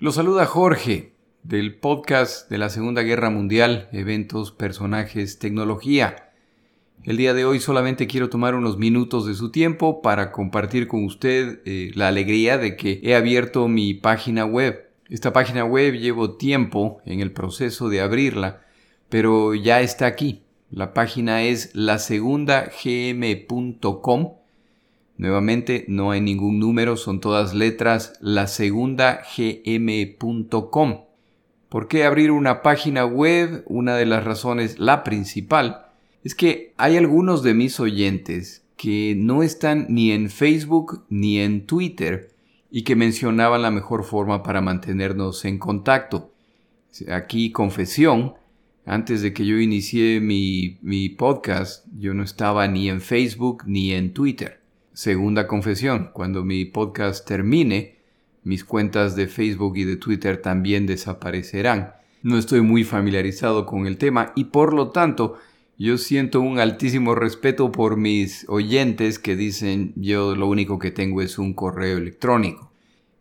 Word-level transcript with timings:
Lo 0.00 0.12
saluda 0.12 0.46
Jorge 0.46 1.10
del 1.42 1.74
podcast 1.74 2.48
de 2.48 2.58
la 2.58 2.68
Segunda 2.68 3.02
Guerra 3.02 3.30
Mundial, 3.30 3.88
eventos, 3.90 4.52
personajes, 4.52 5.40
tecnología. 5.40 6.30
El 7.02 7.16
día 7.16 7.34
de 7.34 7.44
hoy 7.44 7.58
solamente 7.58 8.06
quiero 8.06 8.30
tomar 8.30 8.54
unos 8.54 8.78
minutos 8.78 9.26
de 9.26 9.34
su 9.34 9.50
tiempo 9.50 10.00
para 10.00 10.30
compartir 10.30 10.86
con 10.86 11.04
usted 11.04 11.62
eh, 11.64 11.90
la 11.96 12.06
alegría 12.06 12.58
de 12.58 12.76
que 12.76 13.00
he 13.02 13.16
abierto 13.16 13.66
mi 13.66 13.92
página 13.92 14.44
web. 14.44 14.88
Esta 15.08 15.32
página 15.32 15.64
web 15.64 15.94
llevo 15.94 16.36
tiempo 16.36 17.00
en 17.04 17.18
el 17.18 17.32
proceso 17.32 17.88
de 17.88 18.00
abrirla, 18.00 18.62
pero 19.08 19.56
ya 19.56 19.80
está 19.80 20.06
aquí. 20.06 20.44
La 20.70 20.94
página 20.94 21.42
es 21.42 21.74
lasegundagm.com 21.74 24.37
Nuevamente, 25.18 25.84
no 25.88 26.12
hay 26.12 26.20
ningún 26.20 26.60
número, 26.60 26.96
son 26.96 27.20
todas 27.20 27.52
letras, 27.52 28.12
la 28.20 28.46
segunda 28.46 29.20
gm.com. 29.36 31.00
¿Por 31.68 31.88
qué 31.88 32.04
abrir 32.04 32.30
una 32.30 32.62
página 32.62 33.04
web? 33.04 33.64
Una 33.66 33.96
de 33.96 34.06
las 34.06 34.22
razones, 34.22 34.78
la 34.78 35.02
principal, 35.02 35.86
es 36.22 36.36
que 36.36 36.72
hay 36.76 36.96
algunos 36.96 37.42
de 37.42 37.54
mis 37.54 37.80
oyentes 37.80 38.64
que 38.76 39.16
no 39.18 39.42
están 39.42 39.86
ni 39.88 40.12
en 40.12 40.30
Facebook 40.30 41.04
ni 41.10 41.40
en 41.40 41.66
Twitter 41.66 42.30
y 42.70 42.82
que 42.82 42.94
mencionaban 42.94 43.62
la 43.62 43.72
mejor 43.72 44.04
forma 44.04 44.44
para 44.44 44.60
mantenernos 44.60 45.44
en 45.44 45.58
contacto. 45.58 46.32
Aquí 47.08 47.50
confesión, 47.50 48.34
antes 48.86 49.20
de 49.20 49.32
que 49.32 49.44
yo 49.44 49.58
inicié 49.58 50.20
mi, 50.20 50.78
mi 50.80 51.08
podcast, 51.08 51.86
yo 51.98 52.14
no 52.14 52.22
estaba 52.22 52.68
ni 52.68 52.88
en 52.88 53.00
Facebook 53.00 53.64
ni 53.66 53.92
en 53.92 54.14
Twitter. 54.14 54.57
Segunda 54.98 55.46
confesión, 55.46 56.10
cuando 56.12 56.42
mi 56.44 56.64
podcast 56.64 57.24
termine, 57.24 57.98
mis 58.42 58.64
cuentas 58.64 59.14
de 59.14 59.28
Facebook 59.28 59.76
y 59.76 59.84
de 59.84 59.94
Twitter 59.94 60.42
también 60.42 60.86
desaparecerán. 60.86 61.92
No 62.24 62.36
estoy 62.36 62.62
muy 62.62 62.82
familiarizado 62.82 63.64
con 63.64 63.86
el 63.86 63.96
tema 63.96 64.32
y 64.34 64.46
por 64.46 64.74
lo 64.74 64.88
tanto 64.88 65.38
yo 65.78 65.98
siento 65.98 66.40
un 66.40 66.58
altísimo 66.58 67.14
respeto 67.14 67.70
por 67.70 67.96
mis 67.96 68.44
oyentes 68.48 69.20
que 69.20 69.36
dicen 69.36 69.92
yo 69.94 70.34
lo 70.34 70.48
único 70.48 70.80
que 70.80 70.90
tengo 70.90 71.22
es 71.22 71.38
un 71.38 71.54
correo 71.54 71.96
electrónico. 71.96 72.72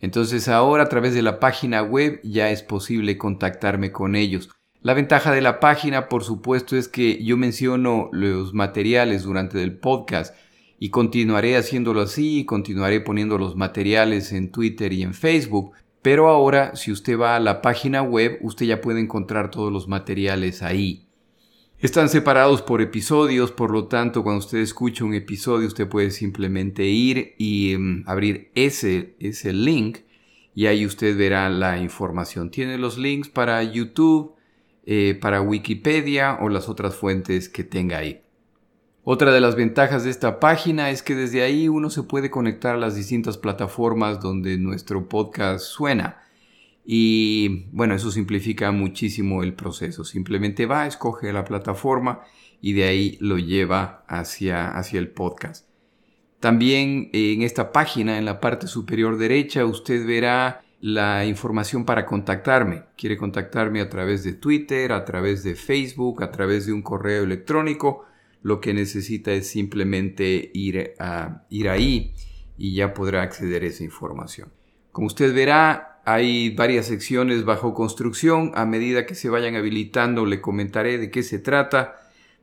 Entonces 0.00 0.48
ahora 0.48 0.84
a 0.84 0.88
través 0.88 1.12
de 1.12 1.20
la 1.20 1.38
página 1.40 1.82
web 1.82 2.22
ya 2.24 2.50
es 2.50 2.62
posible 2.62 3.18
contactarme 3.18 3.92
con 3.92 4.16
ellos. 4.16 4.48
La 4.80 4.94
ventaja 4.94 5.30
de 5.30 5.42
la 5.42 5.60
página 5.60 6.08
por 6.08 6.24
supuesto 6.24 6.74
es 6.74 6.88
que 6.88 7.22
yo 7.22 7.36
menciono 7.36 8.08
los 8.12 8.54
materiales 8.54 9.24
durante 9.24 9.62
el 9.62 9.76
podcast 9.76 10.34
y 10.78 10.90
continuaré 10.90 11.56
haciéndolo 11.56 12.02
así, 12.02 12.44
continuaré 12.44 13.00
poniendo 13.00 13.38
los 13.38 13.56
materiales 13.56 14.32
en 14.32 14.50
Twitter 14.50 14.92
y 14.92 15.02
en 15.02 15.14
Facebook, 15.14 15.72
pero 16.02 16.28
ahora 16.28 16.76
si 16.76 16.92
usted 16.92 17.18
va 17.18 17.36
a 17.36 17.40
la 17.40 17.62
página 17.62 18.02
web, 18.02 18.38
usted 18.42 18.66
ya 18.66 18.80
puede 18.80 19.00
encontrar 19.00 19.50
todos 19.50 19.72
los 19.72 19.88
materiales 19.88 20.62
ahí. 20.62 21.06
Están 21.78 22.08
separados 22.08 22.62
por 22.62 22.80
episodios, 22.80 23.52
por 23.52 23.70
lo 23.70 23.86
tanto, 23.86 24.22
cuando 24.22 24.38
usted 24.38 24.58
escucha 24.58 25.04
un 25.04 25.14
episodio, 25.14 25.66
usted 25.66 25.88
puede 25.88 26.10
simplemente 26.10 26.84
ir 26.86 27.34
y 27.36 27.74
em, 27.74 28.02
abrir 28.06 28.50
ese, 28.54 29.14
ese 29.20 29.52
link 29.52 29.98
y 30.54 30.66
ahí 30.66 30.86
usted 30.86 31.18
verá 31.18 31.50
la 31.50 31.78
información. 31.78 32.50
Tiene 32.50 32.78
los 32.78 32.96
links 32.96 33.28
para 33.28 33.62
YouTube, 33.62 34.34
eh, 34.86 35.18
para 35.20 35.42
Wikipedia 35.42 36.38
o 36.40 36.48
las 36.48 36.70
otras 36.70 36.94
fuentes 36.94 37.50
que 37.50 37.62
tenga 37.62 37.98
ahí. 37.98 38.22
Otra 39.08 39.32
de 39.32 39.40
las 39.40 39.54
ventajas 39.54 40.02
de 40.02 40.10
esta 40.10 40.40
página 40.40 40.90
es 40.90 41.00
que 41.00 41.14
desde 41.14 41.44
ahí 41.44 41.68
uno 41.68 41.90
se 41.90 42.02
puede 42.02 42.28
conectar 42.28 42.74
a 42.74 42.78
las 42.78 42.96
distintas 42.96 43.38
plataformas 43.38 44.20
donde 44.20 44.58
nuestro 44.58 45.08
podcast 45.08 45.64
suena. 45.64 46.24
Y 46.84 47.66
bueno, 47.70 47.94
eso 47.94 48.10
simplifica 48.10 48.72
muchísimo 48.72 49.44
el 49.44 49.54
proceso. 49.54 50.02
Simplemente 50.04 50.66
va, 50.66 50.88
escoge 50.88 51.32
la 51.32 51.44
plataforma 51.44 52.22
y 52.60 52.72
de 52.72 52.82
ahí 52.82 53.16
lo 53.20 53.38
lleva 53.38 54.04
hacia, 54.08 54.76
hacia 54.76 54.98
el 54.98 55.06
podcast. 55.06 55.68
También 56.40 57.08
en 57.12 57.42
esta 57.42 57.70
página, 57.70 58.18
en 58.18 58.24
la 58.24 58.40
parte 58.40 58.66
superior 58.66 59.18
derecha, 59.18 59.66
usted 59.66 60.04
verá 60.04 60.64
la 60.80 61.24
información 61.26 61.84
para 61.84 62.06
contactarme. 62.06 62.82
Quiere 62.96 63.16
contactarme 63.16 63.80
a 63.80 63.88
través 63.88 64.24
de 64.24 64.32
Twitter, 64.32 64.90
a 64.90 65.04
través 65.04 65.44
de 65.44 65.54
Facebook, 65.54 66.24
a 66.24 66.32
través 66.32 66.66
de 66.66 66.72
un 66.72 66.82
correo 66.82 67.22
electrónico 67.22 68.04
lo 68.46 68.60
que 68.60 68.72
necesita 68.72 69.32
es 69.32 69.48
simplemente 69.48 70.52
ir, 70.54 70.94
a, 71.00 71.44
ir 71.50 71.68
ahí 71.68 72.14
y 72.56 72.76
ya 72.76 72.94
podrá 72.94 73.22
acceder 73.22 73.64
a 73.64 73.66
esa 73.66 73.82
información. 73.82 74.52
Como 74.92 75.08
usted 75.08 75.34
verá, 75.34 76.00
hay 76.04 76.54
varias 76.54 76.86
secciones 76.86 77.44
bajo 77.44 77.74
construcción. 77.74 78.52
A 78.54 78.64
medida 78.64 79.04
que 79.04 79.16
se 79.16 79.28
vayan 79.30 79.56
habilitando 79.56 80.26
le 80.26 80.40
comentaré 80.40 80.96
de 80.96 81.10
qué 81.10 81.24
se 81.24 81.40
trata. 81.40 81.96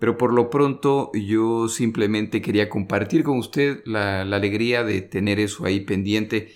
Pero 0.00 0.18
por 0.18 0.32
lo 0.32 0.50
pronto 0.50 1.12
yo 1.14 1.68
simplemente 1.68 2.42
quería 2.42 2.68
compartir 2.68 3.22
con 3.22 3.38
usted 3.38 3.80
la, 3.84 4.24
la 4.24 4.34
alegría 4.34 4.82
de 4.82 5.00
tener 5.00 5.38
eso 5.38 5.64
ahí 5.64 5.78
pendiente. 5.78 6.48